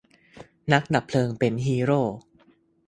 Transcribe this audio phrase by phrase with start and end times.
[0.71, 2.01] นักดับเพลิงเป็นฮีโร่